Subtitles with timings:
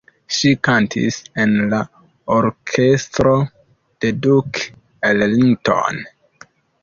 [0.35, 1.81] Ŝi kantis en la
[2.37, 3.35] orkestro
[4.05, 4.67] de Duke
[5.13, 6.01] Ellington.